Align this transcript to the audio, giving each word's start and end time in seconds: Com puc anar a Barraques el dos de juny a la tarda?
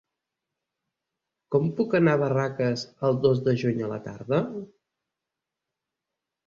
Com 1.55 1.67
puc 1.81 1.93
anar 1.99 2.17
a 2.17 2.21
Barraques 2.23 2.87
el 3.11 3.21
dos 3.27 3.45
de 3.49 3.57
juny 3.67 3.85
a 3.91 3.95
la 3.95 4.03
tarda? 4.09 4.45